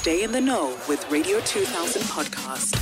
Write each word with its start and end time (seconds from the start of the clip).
Stay 0.00 0.22
in 0.22 0.32
the 0.32 0.40
know 0.40 0.78
with 0.88 1.06
Radio 1.10 1.40
2000 1.40 2.00
podcast. 2.04 2.74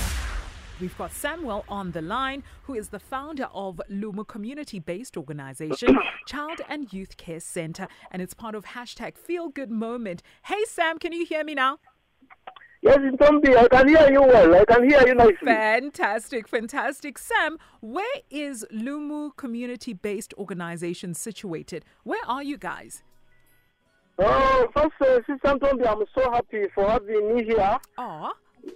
We've 0.81 0.97
got 0.97 1.11
Samuel 1.11 1.65
on 1.69 1.91
the 1.91 2.01
line, 2.01 2.45
who 2.63 2.75
is 2.75 2.91
the 2.91 3.01
founder 3.01 3.49
of 3.53 3.81
Lumu 3.91 4.25
community 4.25 4.79
based 4.79 5.17
organization, 5.17 5.99
Child 6.27 6.61
and 6.69 6.93
Youth 6.93 7.17
Care 7.17 7.41
Center, 7.41 7.89
and 8.13 8.23
it's 8.23 8.35
part 8.35 8.55
of 8.55 8.67
hashtag 8.67 9.19
Feel 9.19 9.49
Good 9.49 9.69
Moment. 9.69 10.23
Hey, 10.45 10.65
Sam, 10.69 11.01
can 11.01 11.11
you 11.13 11.27
hear 11.27 11.43
me 11.43 11.57
now? 11.57 11.81
Yes, 12.83 12.99
Ntombi, 12.99 13.57
I 13.57 13.67
can 13.67 13.89
hear 13.89 14.13
you 14.13 14.23
well. 14.23 14.55
I 14.55 14.65
can 14.65 14.89
hear 14.89 15.05
you 15.05 15.17
nicely. 15.17 15.39
Fantastic, 15.45 16.47
fantastic. 16.47 17.19
Sam, 17.19 17.59
where 17.81 18.21
is 18.31 18.65
Lumu 18.73 19.35
community 19.37 19.93
based 19.93 20.35
organization 20.39 21.15
situated? 21.15 21.85
Where 22.05 22.25
are 22.29 22.45
you 22.45 22.57
guys? 22.57 23.03
Oh, 24.21 24.67
first, 24.75 24.93
uh, 25.01 25.17
Sister 25.27 25.55
Ntombi, 25.59 25.87
I'm 25.87 26.05
so 26.15 26.31
happy 26.31 26.65
for 26.75 26.89
having 26.89 27.35
me 27.37 27.45
here. 27.45 27.79
Aw, 27.99 28.33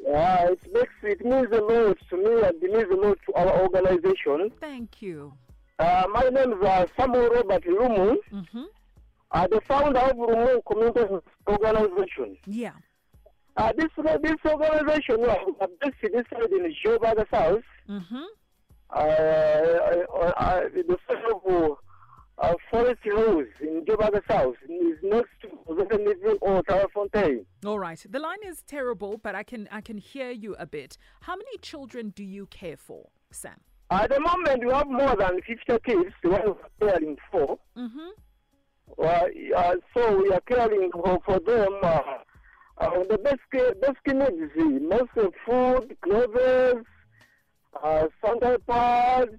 Yeah, 0.06 0.48
it 0.50 0.60
makes 0.72 0.92
it 1.02 1.24
means 1.24 1.48
a 1.52 1.60
lot 1.60 1.96
to 2.10 2.16
me 2.16 2.42
and 2.46 2.62
it 2.62 2.72
means 2.72 2.86
a 2.92 2.94
lot 3.06 3.18
to 3.26 3.34
our 3.34 3.62
organization. 3.62 4.50
thank 4.60 5.02
you. 5.02 5.32
Uh, 5.78 6.04
my 6.12 6.22
name 6.28 6.52
is 6.52 6.62
uh, 6.64 6.86
Samuel 6.96 7.28
Robert 7.30 7.64
Lumu. 7.64 8.16
Mm-hmm. 8.32 8.62
I'm 9.32 9.48
the 9.50 9.60
founder 9.66 9.98
of 9.98 10.16
Lumu 10.16 10.60
Community 10.64 11.26
Organization. 11.48 12.36
Yeah. 12.46 12.72
Uh, 13.56 13.72
this 13.76 13.88
this 14.22 14.36
organization 14.46 15.24
uh, 15.28 15.66
based 15.80 15.96
this 16.02 16.24
side 16.30 16.52
in 16.52 16.72
Joburg 16.84 17.24
South. 17.30 17.62
Mm-hmm. 17.88 18.22
Uh, 18.90 18.96
uh, 18.98 20.32
uh, 20.36 20.60
the 20.74 20.96
side 21.08 21.24
of 21.34 21.76
uh, 22.38 22.54
Forest 22.70 23.00
Rose 23.06 23.46
in 23.60 23.84
Joburg 23.86 24.20
South 24.28 24.54
is 24.64 24.68
next 24.68 24.70
to 24.70 24.71
Or. 26.40 26.62
All 27.66 27.78
right. 27.78 28.04
The 28.08 28.18
line 28.18 28.38
is 28.46 28.62
terrible, 28.62 29.18
but 29.22 29.34
I 29.34 29.42
can 29.42 29.68
I 29.70 29.80
can 29.80 29.98
hear 29.98 30.30
you 30.30 30.54
a 30.58 30.66
bit. 30.66 30.96
How 31.22 31.34
many 31.34 31.58
children 31.60 32.10
do 32.10 32.24
you 32.24 32.46
care 32.46 32.76
for, 32.76 33.08
Sam? 33.30 33.60
At 33.90 34.10
the 34.10 34.20
moment, 34.20 34.64
we 34.64 34.72
have 34.72 34.88
more 34.88 35.14
than 35.16 35.40
50 35.42 35.78
kids 35.84 36.14
we 36.24 36.32
are 36.34 36.56
caring 36.80 37.16
for. 37.30 37.58
Mm-hmm. 37.76 38.08
Uh, 38.98 39.26
uh, 39.56 39.74
so 39.94 40.16
we 40.16 40.30
are 40.32 40.40
caring 40.40 40.90
for, 40.92 41.18
for 41.26 41.38
them 41.40 41.78
uh, 41.82 42.00
uh, 42.78 42.90
the 43.10 43.18
basic, 43.18 43.80
basic 43.80 44.06
needs, 44.06 44.82
mostly 44.82 45.28
food, 45.46 45.96
clothes, 46.02 46.84
uh, 47.82 48.06
Sunday 48.24 48.56
pads. 48.66 49.30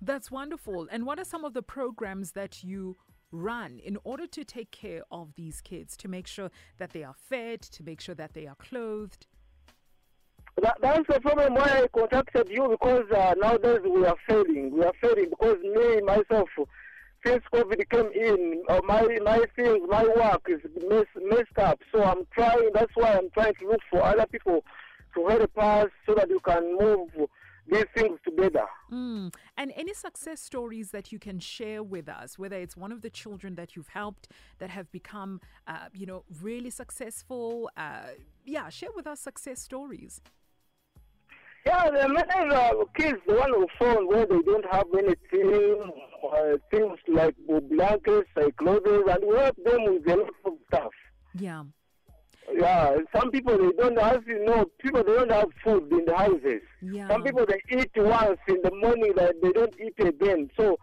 That's 0.00 0.30
wonderful. 0.30 0.86
And 0.90 1.04
what 1.04 1.18
are 1.18 1.24
some 1.24 1.44
of 1.44 1.54
the 1.54 1.62
programs 1.62 2.32
that 2.32 2.62
you 2.62 2.96
run 3.34 3.78
in 3.78 3.98
order 4.04 4.26
to 4.26 4.44
take 4.44 4.70
care 4.70 5.02
of 5.10 5.34
these 5.34 5.60
kids, 5.60 5.96
to 5.98 6.08
make 6.08 6.26
sure 6.26 6.50
that 6.78 6.92
they 6.92 7.02
are 7.02 7.14
fed, 7.14 7.60
to 7.62 7.82
make 7.82 8.00
sure 8.00 8.14
that 8.14 8.34
they 8.34 8.46
are 8.46 8.54
clothed? 8.54 9.26
That, 10.62 10.76
that's 10.80 11.06
the 11.08 11.20
problem 11.20 11.54
why 11.54 11.82
I 11.82 11.88
contacted 11.88 12.48
you 12.48 12.68
because 12.68 13.04
uh, 13.10 13.34
nowadays 13.36 13.80
we 13.84 14.06
are 14.06 14.16
failing. 14.28 14.70
We 14.72 14.84
are 14.84 14.92
failing 15.02 15.30
because 15.30 15.58
me, 15.62 16.00
myself, 16.02 16.48
since 17.26 17.42
COVID 17.52 17.88
came 17.90 18.10
in, 18.14 18.62
uh, 18.68 18.80
my, 18.84 19.02
my 19.24 19.42
things, 19.56 19.80
my 19.88 20.04
work 20.04 20.46
is 20.48 20.60
mess, 20.88 21.06
messed 21.16 21.58
up. 21.58 21.80
So 21.92 22.02
I'm 22.02 22.26
trying, 22.32 22.70
that's 22.72 22.92
why 22.94 23.14
I'm 23.14 23.30
trying 23.30 23.54
to 23.60 23.68
look 23.68 23.80
for 23.90 24.04
other 24.04 24.26
people 24.26 24.64
to 25.16 25.26
help 25.26 25.58
us 25.58 25.88
so 26.06 26.14
that 26.14 26.28
you 26.28 26.40
can 26.40 26.76
move 26.78 27.10
these 27.66 27.86
things 27.96 28.18
together. 28.24 28.66
Mm. 28.92 29.32
Success 29.94 30.40
stories 30.40 30.90
that 30.90 31.12
you 31.12 31.18
can 31.18 31.38
share 31.38 31.82
with 31.82 32.08
us, 32.08 32.38
whether 32.38 32.56
it's 32.56 32.76
one 32.76 32.92
of 32.92 33.00
the 33.02 33.10
children 33.10 33.54
that 33.54 33.76
you've 33.76 33.88
helped 33.88 34.28
that 34.58 34.70
have 34.70 34.90
become, 34.92 35.40
uh, 35.66 35.88
you 35.92 36.06
know, 36.06 36.24
really 36.42 36.70
successful. 36.70 37.70
Uh, 37.76 38.08
yeah, 38.44 38.68
share 38.68 38.90
with 38.94 39.06
us 39.06 39.20
success 39.20 39.60
stories. 39.60 40.20
Yeah, 41.66 41.90
the 41.90 42.08
many 42.08 42.54
uh, 42.54 42.72
kids, 42.94 43.18
the 43.26 43.34
one 43.34 43.50
who 43.54 43.66
found 43.78 44.08
where 44.08 44.26
they 44.26 44.42
don't 44.42 44.66
have 44.70 44.84
anything, 44.98 45.92
uh, 46.30 46.56
things 46.70 46.98
like 47.08 47.34
blankets, 47.70 48.28
like 48.36 48.54
clothes, 48.56 48.82
and 48.84 49.24
we 49.26 49.36
help 49.36 49.56
them 49.64 49.84
with 49.84 50.06
a 50.06 50.16
lot 50.16 50.28
of 50.44 50.52
stuff. 50.68 50.92
Yeah. 51.38 51.64
Yeah, 52.64 52.96
some 53.14 53.30
people 53.30 53.58
they 53.58 53.72
don't, 53.72 53.98
as 53.98 54.20
you 54.26 54.42
know, 54.44 54.64
people 54.78 55.04
they 55.04 55.12
don't 55.12 55.30
have 55.30 55.50
food 55.62 55.92
in 55.92 56.04
the 56.06 56.16
houses. 56.16 56.62
Yeah. 56.80 57.08
Some 57.08 57.22
people 57.22 57.44
they 57.46 57.60
eat 57.78 57.90
once 57.94 58.38
in 58.48 58.62
the 58.62 58.74
morning, 58.74 59.12
that 59.16 59.34
they 59.42 59.52
don't 59.52 59.74
eat 59.78 59.94
again. 59.98 60.50
So 60.56 60.78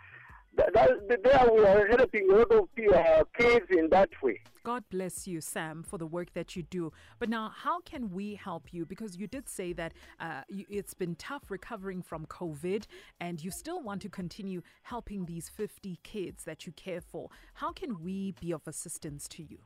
that, 0.57 0.73
that, 0.73 1.23
there 1.23 1.49
we 1.51 1.65
are 1.65 1.87
helping 1.87 2.29
a 2.29 2.35
lot 2.35 2.51
of 2.51 2.67
uh, 2.93 3.23
kids 3.37 3.65
in 3.71 3.89
that 3.89 4.09
way. 4.21 4.41
God 4.63 4.83
bless 4.91 5.27
you, 5.27 5.41
Sam, 5.41 5.81
for 5.81 5.97
the 5.97 6.05
work 6.05 6.33
that 6.33 6.55
you 6.55 6.61
do. 6.61 6.91
But 7.17 7.29
now, 7.29 7.51
how 7.55 7.79
can 7.81 8.11
we 8.11 8.35
help 8.35 8.71
you? 8.71 8.85
Because 8.85 9.17
you 9.17 9.25
did 9.25 9.49
say 9.49 9.73
that 9.73 9.93
uh, 10.19 10.41
you, 10.49 10.65
it's 10.69 10.93
been 10.93 11.15
tough 11.15 11.49
recovering 11.49 12.03
from 12.03 12.27
COVID, 12.27 12.85
and 13.19 13.43
you 13.43 13.49
still 13.49 13.81
want 13.81 14.03
to 14.03 14.09
continue 14.09 14.61
helping 14.83 15.25
these 15.25 15.49
50 15.49 15.97
kids 16.03 16.43
that 16.43 16.67
you 16.67 16.73
care 16.73 17.01
for. 17.01 17.29
How 17.55 17.71
can 17.71 18.03
we 18.03 18.35
be 18.39 18.51
of 18.51 18.61
assistance 18.67 19.27
to 19.29 19.43
you? 19.43 19.57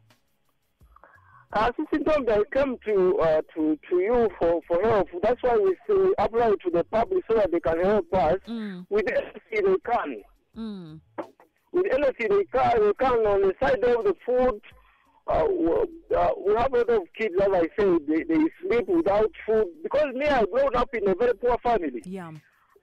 Uh, 1.55 1.71
Sister 1.89 2.17
they 2.27 2.39
come 2.51 2.77
to 2.85 3.17
uh, 3.19 3.41
to 3.55 3.79
to 3.89 3.95
you 3.99 4.29
for, 4.37 4.59
for 4.67 4.81
help. 4.83 5.07
That's 5.23 5.41
why 5.41 5.55
we 5.57 5.73
say 5.87 6.11
apply 6.17 6.49
to 6.49 6.69
the 6.71 6.83
public 6.83 7.23
so 7.29 7.35
that 7.37 7.51
they 7.51 7.61
can 7.61 7.79
help 7.81 8.13
us 8.13 8.39
Mm. 8.47 8.85
with 8.89 9.05
anything 9.09 9.73
they 9.73 9.91
can. 9.91 10.23
Mm. 10.57 10.99
With 11.71 11.85
anything 11.93 12.27
they 12.37 12.43
can, 12.45 12.85
they 12.85 12.93
can 12.93 13.25
on 13.25 13.41
the 13.41 13.53
side 13.61 13.83
of 13.83 14.03
the 14.03 14.15
food. 14.25 14.59
Uh, 15.27 15.39
w- 15.39 15.87
uh, 16.15 16.29
we 16.45 16.53
have 16.55 16.73
a 16.73 16.77
lot 16.77 16.89
of 16.89 17.01
kids, 17.17 17.33
as 17.41 17.49
I 17.51 17.63
say, 17.79 17.97
they, 18.07 18.23
they 18.23 18.43
sleep 18.61 18.87
without 18.87 19.31
food. 19.45 19.65
Because 19.81 20.13
me, 20.13 20.27
I 20.27 20.43
grown 20.45 20.75
up 20.75 20.93
in 20.93 21.07
a 21.09 21.15
very 21.15 21.33
poor 21.35 21.57
family. 21.63 22.01
Yeah. 22.05 22.31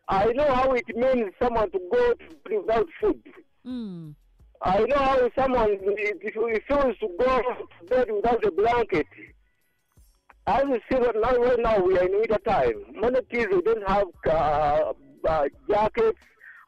I 0.09 0.27
know 0.33 0.53
how 0.53 0.73
it 0.73 0.85
means 0.97 1.31
someone 1.41 1.71
to 1.71 1.79
go 1.93 2.15
to 2.15 2.57
without 2.61 2.89
food. 3.01 3.23
Mm. 3.67 4.15
I 4.65 4.79
know 4.81 4.97
how 4.97 5.31
someone 5.37 5.71
if 5.71 6.37
refuse 6.37 6.97
to 7.01 7.09
go 7.19 7.43
to 7.43 7.87
bed 7.89 8.07
without 8.13 8.45
a 8.45 8.51
blanket. 8.53 9.07
As 10.47 10.65
you 10.69 10.81
see 10.91 10.99
that 10.99 11.15
now, 11.17 11.37
right 11.37 11.59
now 11.59 11.79
we 11.79 11.99
are 11.99 12.05
in 12.05 12.13
winter 12.13 12.39
time. 12.47 12.75
Many 12.95 13.21
kids 13.31 13.51
they 13.53 13.61
don't 13.61 13.89
have 13.89 14.07
uh, 14.29 14.93
uh, 15.29 15.45
jackets 15.69 16.19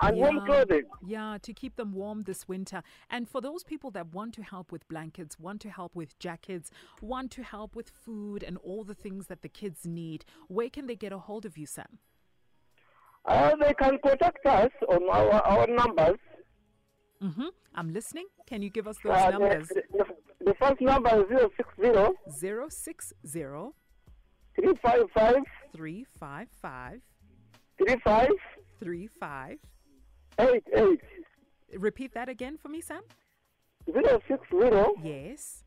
and 0.01 0.17
warm 0.17 0.37
Yeah. 0.37 0.45
clothing. 0.47 0.83
Yeah, 1.07 1.39
to 1.43 1.53
keep 1.53 1.77
them 1.77 1.93
warm 1.93 2.23
this 2.25 2.49
winter. 2.49 2.83
And 3.11 3.29
for 3.29 3.41
those 3.41 3.63
people 3.65 3.91
that 3.93 4.13
want 4.13 4.35
to 4.35 4.43
help 4.43 4.73
with 4.73 4.87
blankets, 4.89 5.39
want 5.39 5.61
to 5.63 5.71
help 5.71 5.95
with 5.95 6.19
jackets, 6.19 6.71
want 7.01 7.31
to 7.33 7.43
help 7.43 7.75
with 7.77 7.91
food 7.91 8.43
and 8.43 8.57
all 8.59 8.85
the 8.85 8.95
things 8.95 9.27
that 9.27 9.43
the 9.43 9.49
kids 9.49 9.87
need, 9.87 10.25
where 10.49 10.69
can 10.71 10.87
they 10.87 10.97
get 10.97 11.13
a 11.13 11.19
hold 11.19 11.45
of 11.45 11.57
you, 11.57 11.67
Sam? 11.67 11.99
Uh, 13.25 13.57
they 13.57 13.73
can 13.75 13.99
contact 14.05 14.45
us 14.47 14.71
on 14.89 15.09
our, 15.11 15.31
our 15.43 15.67
numbers. 15.67 16.19
Mm-hmm. 17.25 17.49
I'm 17.75 17.93
listening. 17.93 18.27
Can 18.47 18.61
you 18.63 18.71
give 18.71 18.87
us 18.87 18.97
those 19.03 19.17
Uh, 19.17 19.31
numbers? 19.31 19.69
the, 19.69 19.83
the, 19.93 20.05
the 20.47 20.55
first 20.55 20.81
number 20.81 21.25
is 21.33 21.51
060 22.39 23.15
060 23.29 23.73
355 24.57 25.43
355 25.75 27.01
35 27.79 28.29
35. 28.81 29.59
88. 30.39 31.01
Repeat 31.79 32.13
that 32.15 32.29
again 32.29 32.57
for 32.57 32.69
me, 32.69 32.81
Sam. 32.81 33.03
060 33.87 34.37
Yes. 35.03 35.65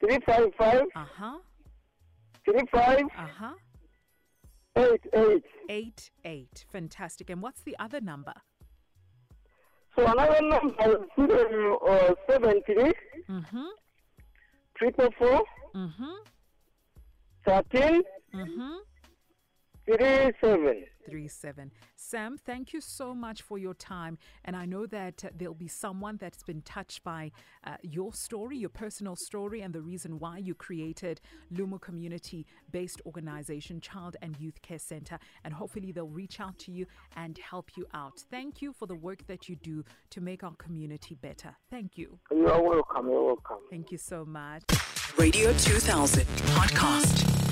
355 0.00 0.82
Uh 0.94 1.04
huh. 1.16 1.38
35 2.46 2.98
Uh 3.16 3.26
huh. 3.38 3.52
88. 4.76 5.44
88. 5.68 6.64
Fantastic. 6.70 7.30
And 7.30 7.40
what's 7.42 7.62
the 7.62 7.76
other 7.78 8.00
number? 8.00 8.34
So 9.96 10.06
another 10.06 10.40
number 10.42 11.02
is 11.02 11.08
0, 11.16 11.76
uh, 11.78 12.14
73 12.30 12.92
Mm-hmm. 13.30 13.64
triple 14.76 15.08
four 15.18 15.42
Mm-hmm. 15.74 16.14
thirteen 17.46 18.02
Mm-hmm. 18.34 18.72
Three 19.84 20.32
seven. 20.40 20.84
Three 21.08 21.28
seven. 21.28 21.72
Sam, 21.96 22.38
thank 22.38 22.72
you 22.72 22.80
so 22.80 23.14
much 23.14 23.42
for 23.42 23.58
your 23.58 23.74
time. 23.74 24.18
And 24.44 24.54
I 24.54 24.64
know 24.64 24.86
that 24.86 25.24
uh, 25.24 25.28
there'll 25.36 25.54
be 25.54 25.66
someone 25.66 26.18
that's 26.18 26.44
been 26.44 26.62
touched 26.62 27.02
by 27.02 27.32
uh, 27.64 27.76
your 27.82 28.12
story, 28.12 28.58
your 28.58 28.68
personal 28.68 29.16
story, 29.16 29.62
and 29.62 29.74
the 29.74 29.80
reason 29.80 30.20
why 30.20 30.38
you 30.38 30.54
created 30.54 31.20
Lumu 31.52 31.80
Community 31.80 32.46
based 32.70 33.02
organization, 33.06 33.80
Child 33.80 34.16
and 34.22 34.36
Youth 34.38 34.62
Care 34.62 34.78
Center. 34.78 35.18
And 35.44 35.52
hopefully 35.52 35.90
they'll 35.90 36.06
reach 36.06 36.38
out 36.38 36.58
to 36.60 36.70
you 36.70 36.86
and 37.16 37.36
help 37.38 37.76
you 37.76 37.86
out. 37.92 38.22
Thank 38.30 38.62
you 38.62 38.72
for 38.72 38.86
the 38.86 38.94
work 38.94 39.26
that 39.26 39.48
you 39.48 39.56
do 39.56 39.84
to 40.10 40.20
make 40.20 40.44
our 40.44 40.54
community 40.56 41.16
better. 41.16 41.56
Thank 41.70 41.98
you. 41.98 42.20
You 42.30 42.48
are 42.48 42.62
welcome. 42.62 43.08
You're 43.08 43.24
welcome. 43.24 43.58
Thank 43.68 43.90
you 43.90 43.98
so 43.98 44.24
much. 44.24 44.62
Radio 45.18 45.52
2000 45.54 46.24
podcast. 46.54 47.51